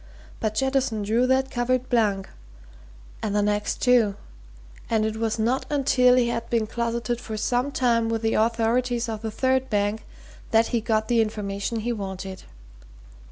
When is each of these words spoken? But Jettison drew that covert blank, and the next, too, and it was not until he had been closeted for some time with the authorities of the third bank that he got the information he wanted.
But 0.39 0.55
Jettison 0.55 1.03
drew 1.03 1.27
that 1.27 1.51
covert 1.51 1.87
blank, 1.87 2.27
and 3.21 3.35
the 3.35 3.43
next, 3.43 3.83
too, 3.83 4.15
and 4.89 5.05
it 5.05 5.15
was 5.17 5.37
not 5.37 5.67
until 5.69 6.15
he 6.15 6.29
had 6.29 6.49
been 6.49 6.65
closeted 6.65 7.21
for 7.21 7.37
some 7.37 7.71
time 7.71 8.09
with 8.09 8.23
the 8.23 8.33
authorities 8.33 9.07
of 9.07 9.21
the 9.21 9.29
third 9.29 9.69
bank 9.69 10.03
that 10.49 10.69
he 10.69 10.81
got 10.81 11.07
the 11.07 11.21
information 11.21 11.81
he 11.81 11.93
wanted. 11.93 12.45